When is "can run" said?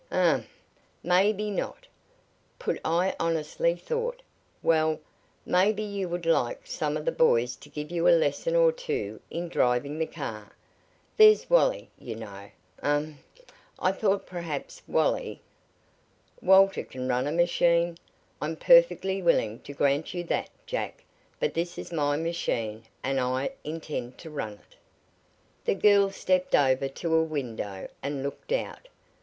16.83-17.27